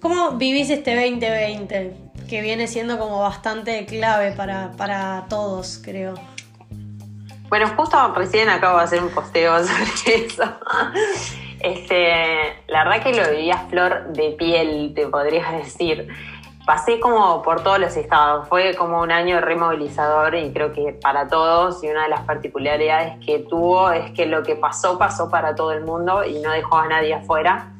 ¿Cómo 0.00 0.32
vivís 0.32 0.70
este 0.70 0.94
2020? 0.94 2.06
que 2.28 2.40
viene 2.40 2.66
siendo 2.66 2.98
como 2.98 3.20
bastante 3.20 3.86
clave 3.86 4.32
para, 4.32 4.72
para 4.72 5.26
todos, 5.28 5.80
creo. 5.82 6.14
Bueno, 7.48 7.68
justo 7.76 8.12
recién 8.14 8.48
acabo 8.48 8.78
de 8.78 8.84
hacer 8.84 9.02
un 9.02 9.10
posteo 9.10 9.64
sobre 9.64 10.26
eso. 10.26 10.42
Este, 11.66 12.62
la 12.68 12.84
verdad 12.84 13.02
que 13.02 13.12
lo 13.12 13.28
vivía 13.28 13.58
flor 13.68 14.12
de 14.12 14.30
piel, 14.38 14.92
te 14.94 15.08
podría 15.08 15.50
decir. 15.58 16.06
Pasé 16.64 17.00
como 17.00 17.42
por 17.42 17.62
todos 17.62 17.78
los 17.80 17.96
estados, 17.96 18.48
fue 18.48 18.74
como 18.74 19.00
un 19.00 19.10
año 19.10 19.40
removilizador 19.40 20.34
y 20.34 20.52
creo 20.52 20.72
que 20.72 20.96
para 21.00 21.28
todos 21.28 21.82
y 21.82 21.88
una 21.88 22.04
de 22.04 22.08
las 22.08 22.20
particularidades 22.22 23.24
que 23.24 23.40
tuvo 23.40 23.90
es 23.90 24.10
que 24.12 24.26
lo 24.26 24.42
que 24.42 24.56
pasó 24.56 24.98
pasó 24.98 25.28
para 25.28 25.54
todo 25.54 25.72
el 25.72 25.84
mundo 25.84 26.24
y 26.24 26.40
no 26.40 26.50
dejó 26.50 26.76
a 26.78 26.88
nadie 26.88 27.14
afuera. 27.14 27.72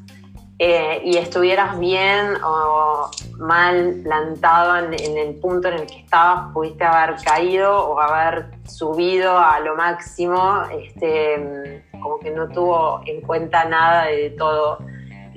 Eh, 0.59 1.01
y 1.05 1.17
estuvieras 1.17 1.79
bien 1.79 2.35
o 2.43 3.09
mal 3.37 4.01
plantado 4.03 4.77
en, 4.77 5.17
el 5.17 5.35
punto 5.35 5.67
en 5.67 5.75
el 5.75 5.87
que 5.87 5.99
estabas, 5.99 6.51
pudiste 6.53 6.83
haber 6.83 7.15
caído 7.23 7.87
o 7.89 7.99
haber 7.99 8.45
subido 8.67 9.37
a 9.37 9.59
lo 9.59 9.75
máximo, 9.75 10.63
este, 10.71 11.83
como 12.01 12.19
que 12.19 12.31
no 12.31 12.47
tuvo 12.49 13.01
en 13.05 13.21
cuenta 13.21 13.65
nada 13.65 14.05
de 14.05 14.31
todo 14.31 14.79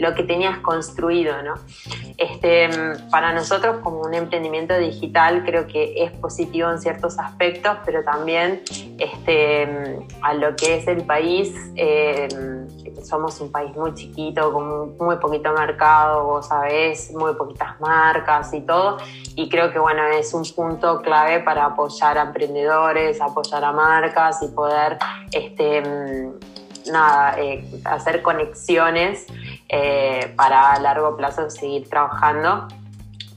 lo 0.00 0.14
que 0.14 0.22
tenías 0.22 0.58
construido, 0.60 1.42
¿no? 1.42 1.54
Este, 2.16 2.70
para 3.10 3.34
nosotros 3.34 3.78
como 3.82 4.00
un 4.00 4.14
emprendimiento 4.14 4.76
digital 4.78 5.44
creo 5.44 5.66
que 5.66 6.02
es 6.02 6.10
positivo 6.12 6.70
en 6.70 6.80
ciertos 6.80 7.18
aspectos, 7.18 7.76
pero 7.84 8.02
también 8.02 8.62
este, 8.98 9.98
a 10.22 10.32
lo 10.34 10.56
que 10.56 10.78
es 10.78 10.88
el 10.88 11.04
país, 11.04 11.54
eh, 11.76 12.28
somos 13.02 13.40
un 13.40 13.50
país 13.50 13.74
muy 13.76 13.94
chiquito, 13.94 14.52
con 14.52 14.96
muy 14.98 15.16
poquito 15.16 15.52
mercado, 15.52 16.24
vos 16.24 16.46
sabés, 16.46 17.12
muy 17.12 17.34
poquitas 17.34 17.80
marcas 17.80 18.52
y 18.52 18.60
todo, 18.60 18.98
y 19.36 19.48
creo 19.48 19.72
que 19.72 19.78
bueno, 19.78 20.04
es 20.06 20.34
un 20.34 20.44
punto 20.54 21.00
clave 21.02 21.40
para 21.40 21.66
apoyar 21.66 22.18
a 22.18 22.22
emprendedores, 22.22 23.20
apoyar 23.20 23.64
a 23.64 23.72
marcas 23.72 24.42
y 24.42 24.48
poder 24.48 24.98
este, 25.32 25.82
nada, 26.90 27.38
eh, 27.38 27.64
hacer 27.84 28.22
conexiones 28.22 29.26
eh, 29.68 30.32
para 30.36 30.72
a 30.72 30.80
largo 30.80 31.16
plazo 31.16 31.50
seguir 31.50 31.88
trabajando. 31.88 32.68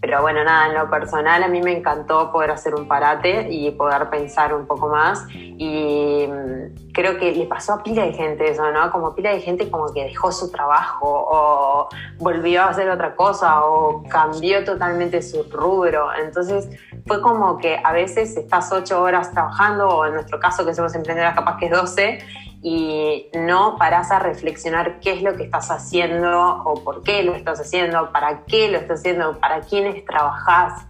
Pero 0.01 0.21
bueno, 0.21 0.43
nada, 0.43 0.67
en 0.67 0.73
lo 0.73 0.89
personal 0.89 1.43
a 1.43 1.47
mí 1.47 1.61
me 1.61 1.77
encantó 1.77 2.29
poder 2.31 2.51
hacer 2.51 2.75
un 2.75 2.89
parate 2.89 3.47
y 3.49 3.71
poder 3.71 4.09
pensar 4.09 4.53
un 4.53 4.67
poco 4.67 4.89
más. 4.89 5.25
Y 5.31 6.27
mm, 6.27 6.82
creo 6.93 7.17
que 7.17 7.31
le 7.31 7.45
pasó 7.45 7.73
a 7.73 7.83
pila 7.83 8.05
de 8.05 8.13
gente 8.13 8.49
eso, 8.49 8.71
¿no? 8.71 8.91
Como 8.91 9.15
pila 9.15 9.31
de 9.31 9.41
gente 9.41 9.69
como 9.69 9.91
que 9.91 10.03
dejó 10.03 10.31
su 10.31 10.51
trabajo 10.51 11.07
o 11.09 11.89
volvió 12.19 12.61
a 12.61 12.69
hacer 12.69 12.89
otra 12.89 13.15
cosa 13.15 13.65
o 13.65 14.03
cambió 14.03 14.63
totalmente 14.63 15.21
su 15.21 15.43
rubro. 15.43 16.13
Entonces 16.13 16.69
fue 17.07 17.21
como 17.21 17.57
que 17.57 17.81
a 17.83 17.91
veces 17.91 18.37
estás 18.37 18.71
ocho 18.71 19.01
horas 19.01 19.31
trabajando 19.31 19.89
o 19.89 20.05
en 20.05 20.13
nuestro 20.13 20.39
caso 20.39 20.65
que 20.65 20.73
somos 20.73 20.93
emprendedores 20.95 21.35
capaz 21.35 21.57
que 21.57 21.65
es 21.65 21.71
12 21.71 22.19
y 22.61 23.29
no 23.33 23.75
paras 23.77 24.11
a 24.11 24.19
reflexionar 24.19 24.99
qué 25.01 25.13
es 25.13 25.21
lo 25.21 25.35
que 25.35 25.43
estás 25.43 25.69
haciendo 25.69 26.61
o 26.63 26.81
por 26.83 27.03
qué 27.03 27.23
lo 27.23 27.33
estás 27.33 27.59
haciendo, 27.59 28.11
para 28.11 28.45
qué 28.45 28.69
lo 28.69 28.77
estás 28.77 28.99
haciendo, 28.99 29.37
para 29.39 29.61
quiénes 29.61 30.05
trabajás, 30.05 30.85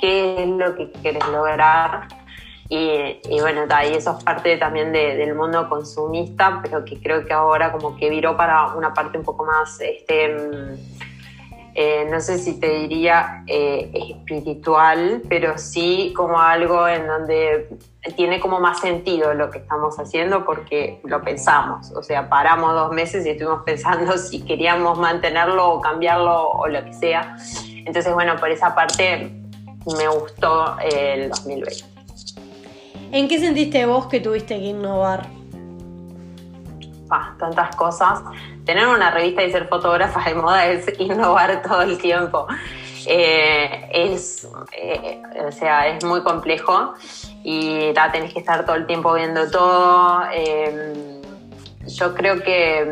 qué 0.00 0.44
es 0.44 0.48
lo 0.48 0.76
que 0.76 0.92
quieres 0.92 1.26
lograr. 1.28 2.19
Y, 2.72 3.40
bueno, 3.40 3.64
eso 3.82 4.16
es 4.16 4.24
parte 4.24 4.56
también 4.56 4.92
del 4.92 5.34
mundo 5.34 5.68
consumista, 5.68 6.60
pero 6.62 6.84
que 6.84 7.00
creo 7.00 7.26
que 7.26 7.32
ahora 7.32 7.72
como 7.72 7.96
que 7.96 8.08
viró 8.08 8.36
para 8.36 8.74
una 8.74 8.94
parte 8.94 9.18
un 9.18 9.24
poco 9.24 9.44
más 9.44 9.80
este, 9.80 10.36
eh, 11.74 12.06
no 12.08 12.20
sé 12.20 12.38
si 12.38 12.60
te 12.60 12.68
diría 12.68 13.42
eh, 13.48 13.90
espiritual, 13.92 15.22
pero 15.28 15.58
sí 15.58 16.12
como 16.16 16.40
algo 16.40 16.86
en 16.86 17.08
donde 17.08 17.68
tiene 18.16 18.38
como 18.38 18.60
más 18.60 18.80
sentido 18.80 19.34
lo 19.34 19.50
que 19.50 19.58
estamos 19.58 19.98
haciendo 19.98 20.44
porque 20.44 21.00
lo 21.04 21.22
pensamos, 21.22 21.90
o 21.90 22.02
sea, 22.02 22.28
paramos 22.28 22.72
dos 22.72 22.92
meses 22.92 23.26
y 23.26 23.30
estuvimos 23.30 23.62
pensando 23.66 24.16
si 24.16 24.44
queríamos 24.44 24.96
mantenerlo 24.96 25.70
o 25.72 25.80
cambiarlo 25.80 26.50
o 26.50 26.68
lo 26.68 26.84
que 26.84 26.92
sea. 26.92 27.36
Entonces, 27.84 28.14
bueno, 28.14 28.36
por 28.36 28.50
esa 28.50 28.74
parte 28.74 29.32
me 29.96 30.08
gustó 30.08 30.76
el 30.80 31.30
2020. 31.30 31.89
¿En 33.12 33.28
qué 33.28 33.38
sentiste 33.38 33.86
vos 33.86 34.06
que 34.06 34.20
tuviste 34.20 34.58
que 34.58 34.66
innovar? 34.66 35.26
Ah, 37.10 37.34
tantas 37.38 37.74
cosas 37.74 38.22
tener 38.64 38.86
una 38.86 39.10
revista 39.10 39.42
y 39.42 39.50
ser 39.50 39.66
fotógrafa 39.66 40.22
de 40.28 40.34
moda 40.34 40.66
es 40.66 40.86
innovar 41.00 41.62
todo 41.62 41.82
el 41.82 41.98
tiempo. 41.98 42.46
Eh, 43.06 43.88
es, 43.92 44.46
eh, 44.76 45.22
o 45.44 45.50
sea, 45.50 45.88
es 45.88 46.04
muy 46.04 46.22
complejo 46.22 46.94
y 47.42 47.92
ta, 47.94 48.12
tenés 48.12 48.32
que 48.32 48.40
estar 48.40 48.64
todo 48.64 48.76
el 48.76 48.86
tiempo 48.86 49.12
viendo 49.14 49.50
todo. 49.50 50.22
Em, 50.32 51.20
yo 51.86 52.14
creo 52.14 52.40
que, 52.42 52.84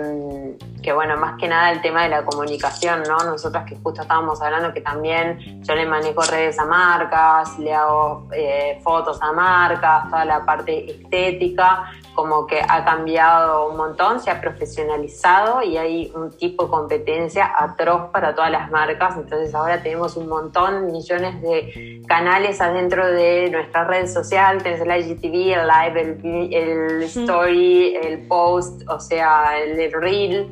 que, 0.89 0.95
bueno, 0.95 1.19
más 1.19 1.37
que 1.39 1.47
nada 1.47 1.71
el 1.71 1.83
tema 1.83 2.05
de 2.05 2.09
la 2.09 2.25
comunicación, 2.25 3.03
¿no? 3.07 3.19
Nosotras 3.19 3.67
que 3.69 3.77
justo 3.77 4.01
estábamos 4.01 4.41
hablando 4.41 4.73
que 4.73 4.81
también 4.81 5.63
yo 5.63 5.75
le 5.75 5.85
manejo 5.85 6.23
redes 6.23 6.59
a 6.59 6.65
marcas, 6.65 7.59
le 7.59 7.75
hago 7.75 8.27
eh, 8.33 8.81
fotos 8.83 9.21
a 9.21 9.31
marcas, 9.33 10.09
toda 10.09 10.25
la 10.25 10.47
parte 10.47 10.91
estética, 10.91 11.91
como 12.15 12.47
que 12.47 12.61
ha 12.67 12.85
cambiado 12.87 13.69
un 13.69 13.77
montón, 13.77 14.19
se 14.19 14.31
ha 14.31 14.41
profesionalizado 14.41 15.63
y 15.63 15.77
hay 15.77 16.11
un 16.17 16.31
tipo 16.31 16.65
de 16.65 16.71
competencia 16.71 17.53
atroz 17.55 18.11
para 18.11 18.35
todas 18.35 18.51
las 18.51 18.71
marcas. 18.71 19.17
Entonces 19.19 19.55
ahora 19.55 19.83
tenemos 19.83 20.17
un 20.17 20.27
montón, 20.27 20.91
millones 20.91 21.41
de 21.43 22.03
canales 22.09 22.63
adentro 22.63 23.07
de 23.07 23.51
nuestra 23.51 23.85
red 23.85 24.09
social. 24.09 24.63
Tenés 24.63 24.81
el 24.81 24.91
IGTV, 24.91 25.61
el 25.61 25.69
live, 25.69 26.49
el, 26.51 27.03
story, 27.03 27.95
el 27.95 28.27
post, 28.27 28.83
o 28.89 28.99
sea, 28.99 29.57
el 29.59 29.93
reel. 29.93 30.49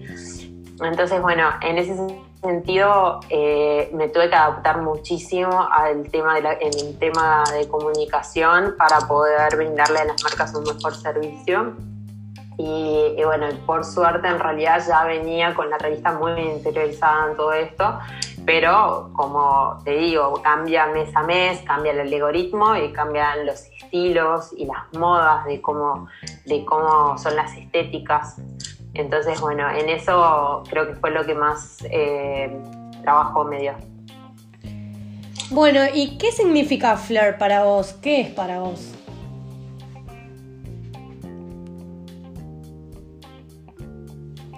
Entonces, 0.82 1.22
bueno, 1.22 1.48
en 1.62 1.78
ese 1.78 1.96
sentido 2.42 3.20
eh, 3.30 3.90
me 3.94 4.08
tuve 4.08 4.28
que 4.28 4.36
adaptar 4.36 4.82
muchísimo 4.82 5.66
al 5.70 6.08
tema 6.10 6.38
de 6.40 6.58
el 6.60 6.98
tema 6.98 7.44
de 7.52 7.66
comunicación 7.68 8.74
para 8.78 8.98
poder 9.00 9.56
brindarle 9.56 10.00
a 10.00 10.04
las 10.04 10.22
marcas 10.22 10.54
un 10.54 10.64
mejor 10.64 10.94
servicio. 10.94 11.74
Y, 12.58 13.22
bueno, 13.22 13.48
por 13.66 13.84
suerte 13.84 14.28
en 14.28 14.38
realidad 14.38 14.82
ya 14.86 15.04
venía 15.04 15.54
con 15.54 15.68
la 15.68 15.76
revista 15.76 16.12
muy 16.12 16.40
interiorizada 16.40 17.30
en 17.30 17.36
todo 17.36 17.52
esto, 17.52 17.98
pero 18.46 19.10
como 19.12 19.78
te 19.84 19.90
digo, 19.90 20.40
cambia 20.42 20.86
mes 20.86 21.14
a 21.14 21.22
mes, 21.22 21.60
cambia 21.66 21.92
el 21.92 22.00
algoritmo 22.00 22.74
y 22.76 22.92
cambian 22.94 23.44
los 23.44 23.60
estilos 23.60 24.54
y 24.56 24.64
las 24.64 24.90
modas 24.98 25.44
de 25.44 25.60
cómo, 25.60 26.08
de 26.46 26.64
cómo 26.64 27.18
son 27.18 27.36
las 27.36 27.54
estéticas 27.54 28.36
entonces, 28.98 29.40
bueno, 29.40 29.68
en 29.70 29.88
eso 29.88 30.62
creo 30.68 30.86
que 30.88 30.94
fue 30.94 31.10
lo 31.10 31.24
que 31.24 31.34
más 31.34 31.78
eh, 31.90 32.50
trabajo 33.02 33.44
me 33.44 33.60
dio. 33.60 33.74
Bueno, 35.50 35.80
¿y 35.92 36.18
qué 36.18 36.32
significa 36.32 36.96
Flair 36.96 37.38
para 37.38 37.64
vos? 37.64 37.92
¿Qué 38.02 38.22
es 38.22 38.30
para 38.30 38.60
vos? 38.60 38.92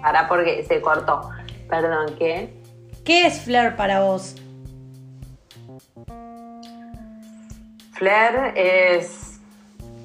Ahora 0.01 0.27
porque 0.27 0.63
se 0.63 0.81
cortó. 0.81 1.29
Perdón, 1.69 2.15
¿qué? 2.17 2.53
¿Qué 3.03 3.27
es 3.27 3.41
Flair 3.41 3.75
para 3.75 3.99
vos? 3.99 4.35
Flair 7.93 8.53
es 8.55 9.28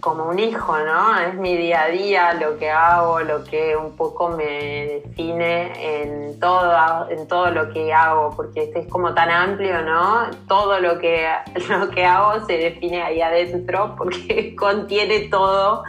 como 0.04 0.25
un 0.25 0.38
hijo, 0.38 0.78
¿no? 0.80 1.18
Es 1.18 1.34
mi 1.37 1.56
día 1.56 1.84
a 1.84 1.88
día, 1.88 2.34
lo 2.34 2.58
que 2.58 2.70
hago, 2.70 3.20
lo 3.20 3.42
que 3.42 3.75
un 3.75 3.96
poco 3.96 4.28
me 4.28 4.44
define 4.44 6.02
en 6.02 6.38
todo, 6.38 7.08
en 7.08 7.26
todo 7.26 7.50
lo 7.50 7.73
que 7.73 7.90
hago, 7.94 8.37
porque 8.37 8.64
este 8.64 8.80
es 8.80 8.88
como 8.88 9.14
tan 9.14 9.30
amplio, 9.30 9.80
¿no? 9.80 10.26
Todo 10.46 10.78
lo 10.78 10.99
que, 10.99 11.26
lo 11.70 11.88
que 11.88 12.04
hago 12.04 12.44
se 12.44 12.58
define 12.58 13.02
ahí 13.02 13.23
adentro 13.23 13.94
porque 13.96 14.54
contiene 14.58 15.20
todo 15.30 15.84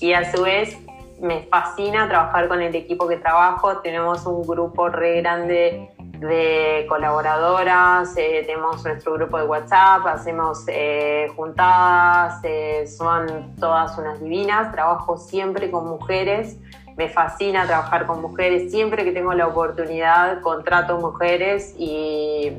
y 0.00 0.12
a 0.12 0.30
su 0.30 0.44
vez 0.44 0.78
me 1.20 1.42
fascina 1.50 2.08
trabajar 2.08 2.46
con 2.46 2.62
el 2.62 2.72
equipo 2.76 3.08
que 3.08 3.16
trabajo. 3.16 3.78
Tenemos 3.78 4.24
un 4.24 4.46
grupo 4.46 4.88
re 4.88 5.20
grande 5.20 5.90
de 6.20 6.86
colaboradoras, 6.88 8.16
eh, 8.16 8.42
tenemos 8.46 8.84
nuestro 8.84 9.14
grupo 9.14 9.38
de 9.38 9.44
WhatsApp, 9.44 10.06
hacemos 10.06 10.64
eh, 10.66 11.28
juntadas, 11.36 12.40
eh, 12.42 12.86
son 12.86 13.54
todas 13.56 13.96
unas 13.98 14.20
divinas, 14.20 14.72
trabajo 14.72 15.16
siempre 15.16 15.70
con 15.70 15.86
mujeres, 15.86 16.56
me 16.96 17.08
fascina 17.08 17.66
trabajar 17.66 18.06
con 18.06 18.20
mujeres, 18.20 18.70
siempre 18.72 19.04
que 19.04 19.12
tengo 19.12 19.32
la 19.32 19.46
oportunidad 19.46 20.40
contrato 20.40 20.98
mujeres 20.98 21.74
y, 21.78 22.52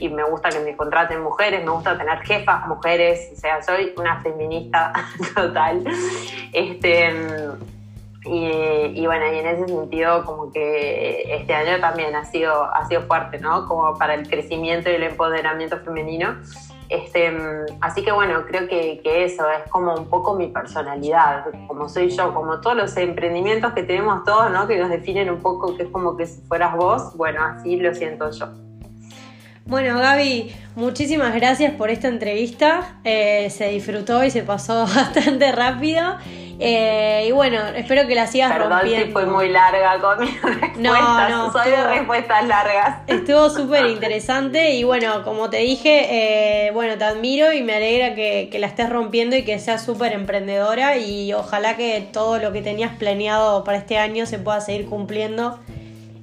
y 0.00 0.08
me 0.08 0.24
gusta 0.24 0.48
que 0.48 0.58
me 0.58 0.76
contraten 0.76 1.22
mujeres, 1.22 1.64
me 1.64 1.70
gusta 1.70 1.96
tener 1.96 2.18
jefas 2.22 2.66
mujeres, 2.66 3.30
o 3.32 3.36
sea, 3.36 3.62
soy 3.62 3.94
una 3.96 4.20
feminista 4.20 4.92
total. 5.36 5.84
Este, 6.52 7.12
y, 8.26 9.06
bueno, 9.06 9.26
y 9.32 9.38
en 9.38 9.46
ese 9.46 9.68
sentido 9.68 10.24
como 10.24 10.50
que 10.50 11.34
este 11.34 11.54
año 11.54 11.78
también 11.80 12.14
ha 12.14 12.24
sido, 12.24 12.64
ha 12.74 12.86
sido 12.88 13.02
fuerte, 13.02 13.38
¿no? 13.38 13.66
Como 13.68 13.98
para 13.98 14.14
el 14.14 14.28
crecimiento 14.28 14.90
y 14.90 14.94
el 14.94 15.02
empoderamiento 15.02 15.78
femenino. 15.78 16.36
Este, 16.88 17.32
así 17.80 18.04
que 18.04 18.12
bueno, 18.12 18.44
creo 18.46 18.68
que, 18.68 19.00
que, 19.02 19.24
eso 19.24 19.48
es 19.50 19.70
como 19.70 19.94
un 19.94 20.08
poco 20.08 20.34
mi 20.34 20.48
personalidad, 20.48 21.46
como 21.66 21.88
soy 21.88 22.10
yo, 22.10 22.34
como 22.34 22.60
todos 22.60 22.76
los 22.76 22.96
emprendimientos 22.96 23.72
que 23.72 23.82
tenemos 23.82 24.24
todos, 24.24 24.50
¿no? 24.50 24.66
Que 24.66 24.78
nos 24.78 24.90
definen 24.90 25.30
un 25.30 25.40
poco, 25.40 25.76
que 25.76 25.84
es 25.84 25.88
como 25.90 26.16
que 26.16 26.26
si 26.26 26.42
fueras 26.42 26.76
vos, 26.76 27.16
bueno, 27.16 27.42
así 27.42 27.76
lo 27.76 27.94
siento 27.94 28.30
yo. 28.30 28.48
Bueno, 29.66 29.98
Gaby, 29.98 30.54
muchísimas 30.76 31.34
gracias 31.34 31.72
por 31.72 31.88
esta 31.88 32.08
entrevista. 32.08 32.98
Eh, 33.02 33.48
se 33.48 33.68
disfrutó 33.70 34.22
y 34.22 34.30
se 34.30 34.42
pasó 34.42 34.86
bastante 34.94 35.52
rápido. 35.52 36.16
Eh, 36.60 37.24
y 37.26 37.32
bueno, 37.32 37.58
espero 37.74 38.06
que 38.06 38.14
la 38.14 38.26
sigas 38.26 38.52
Perdón 38.52 38.72
rompiendo. 38.72 39.06
Si 39.06 39.12
fue 39.12 39.24
muy 39.24 39.48
larga 39.48 39.98
con 40.00 40.20
mis 40.20 40.40
respuestas. 40.42 40.76
No, 40.76 41.28
no, 41.28 41.52
soy 41.52 41.70
de 41.70 41.82
respuestas 41.82 42.46
largas. 42.46 42.98
Estuvo 43.06 43.48
súper 43.48 43.86
interesante 43.86 44.72
y 44.72 44.84
bueno, 44.84 45.24
como 45.24 45.48
te 45.48 45.58
dije, 45.58 46.66
eh, 46.66 46.70
bueno, 46.72 46.98
te 46.98 47.04
admiro 47.04 47.52
y 47.54 47.62
me 47.62 47.74
alegra 47.74 48.14
que, 48.14 48.50
que 48.52 48.58
la 48.58 48.66
estés 48.66 48.90
rompiendo 48.90 49.34
y 49.34 49.44
que 49.44 49.58
seas 49.58 49.82
súper 49.82 50.12
emprendedora 50.12 50.98
y 50.98 51.32
ojalá 51.32 51.76
que 51.76 52.06
todo 52.12 52.38
lo 52.38 52.52
que 52.52 52.60
tenías 52.60 52.94
planeado 52.96 53.64
para 53.64 53.78
este 53.78 53.96
año 53.96 54.26
se 54.26 54.38
pueda 54.38 54.60
seguir 54.60 54.86
cumpliendo 54.86 55.58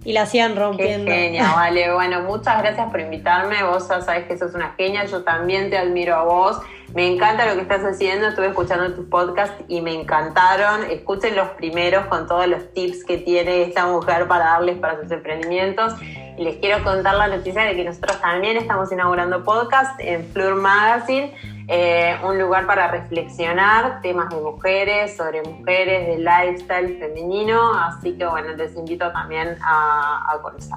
y 0.04 0.14
la 0.14 0.26
sigan 0.26 0.56
rompiendo. 0.56 1.06
Qué 1.06 1.12
genia, 1.12 1.52
vale. 1.54 1.94
Bueno, 1.94 2.22
muchas 2.22 2.62
gracias 2.62 2.90
por 2.90 3.00
invitarme. 3.00 3.64
Vos 3.64 3.88
ya 3.88 4.02
sabes 4.02 4.26
que 4.26 4.38
sos 4.38 4.54
una 4.56 4.74
genia. 4.76 5.06
Yo 5.06 5.24
también 5.24 5.70
te 5.70 5.78
admiro 5.78 6.16
a 6.16 6.24
vos. 6.24 6.60
Me 6.96 7.08
encanta 7.08 7.46
lo 7.46 7.54
que 7.56 7.62
estás 7.62 7.84
haciendo. 7.84 8.28
Estuve 8.28 8.48
escuchando 8.48 8.94
tus 8.96 9.06
podcasts 9.06 9.64
y 9.68 9.82
me 9.82 9.94
encantaron. 9.94 10.90
Escuchen 10.90 11.36
los 11.36 11.50
primeros 11.50 12.08
con 12.08 12.28
todos 12.28 12.48
los 12.48 12.74
tips 12.74 13.06
que 13.06 13.18
tiene 13.18 13.64
esta 13.64 13.86
mujer 13.86 14.28
para 14.28 14.46
darles 14.46 14.80
para 14.80 15.00
sus 15.00 15.12
emprendimientos. 15.12 15.94
Y 16.38 16.44
les 16.44 16.58
quiero 16.58 16.84
contar 16.84 17.16
la 17.16 17.28
noticia 17.28 17.62
de 17.64 17.76
que 17.76 17.84
nosotros 17.84 18.20
también 18.22 18.58
estamos 18.58 18.92
inaugurando 18.92 19.44
podcast 19.44 20.00
en 20.00 20.26
Fleur 20.32 20.56
Magazine 20.56 21.32
eh, 21.74 22.18
un 22.24 22.38
lugar 22.38 22.68
para 22.68 22.90
reflexionar 22.90 24.02
temas 24.02 24.30
de 24.30 24.36
mujeres, 24.36 25.16
sobre 25.16 25.42
mujeres, 25.42 26.06
de 26.06 26.18
lifestyle 26.18 26.98
femenino, 27.00 27.74
así 27.74 28.18
que 28.18 28.26
bueno, 28.26 28.50
les 28.58 28.76
invito 28.76 29.10
también 29.14 29.56
a, 29.64 30.34
a 30.34 30.42
conocer. 30.42 30.76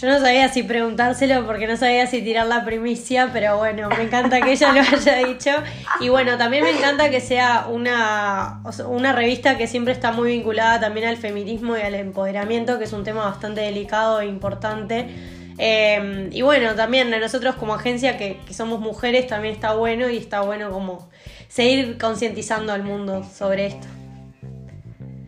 Yo 0.00 0.08
no 0.08 0.18
sabía 0.18 0.48
si 0.48 0.62
preguntárselo 0.62 1.44
porque 1.44 1.66
no 1.66 1.76
sabía 1.76 2.06
si 2.06 2.22
tirar 2.22 2.46
la 2.46 2.64
primicia, 2.64 3.28
pero 3.34 3.58
bueno, 3.58 3.90
me 3.90 4.02
encanta 4.02 4.40
que 4.40 4.52
ella 4.52 4.72
lo 4.72 4.80
haya 4.80 5.26
dicho. 5.26 5.50
Y 6.00 6.08
bueno, 6.08 6.38
también 6.38 6.64
me 6.64 6.70
encanta 6.70 7.10
que 7.10 7.20
sea 7.20 7.66
una, 7.68 8.62
una 8.86 9.12
revista 9.12 9.58
que 9.58 9.66
siempre 9.66 9.92
está 9.92 10.10
muy 10.10 10.30
vinculada 10.30 10.80
también 10.80 11.06
al 11.06 11.18
feminismo 11.18 11.76
y 11.76 11.82
al 11.82 11.94
empoderamiento, 11.94 12.78
que 12.78 12.84
es 12.84 12.94
un 12.94 13.04
tema 13.04 13.26
bastante 13.26 13.60
delicado 13.60 14.22
e 14.22 14.26
importante 14.26 15.39
Em, 15.62 16.32
y 16.32 16.40
bueno, 16.40 16.74
también 16.74 17.10
nosotros 17.10 17.54
como 17.56 17.74
agencia 17.74 18.16
que, 18.16 18.40
somos 18.50 18.80
mujeres 18.80 19.26
también 19.26 19.52
está 19.54 19.74
bueno 19.74 20.08
y 20.08 20.16
está 20.16 20.40
bueno 20.40 20.70
como 20.70 21.10
seguir 21.48 21.98
concientizando 21.98 22.72
al 22.72 22.82
mundo 22.82 23.24
sobre 23.24 23.66
esto. 23.66 23.86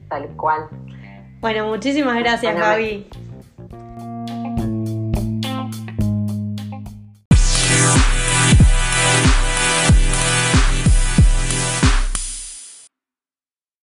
Tal 0.08 0.28
cual. 0.28 0.70
Bueno, 1.40 1.66
muchísimas 1.66 2.18
gracias, 2.18 2.56
Gaby. 2.56 3.06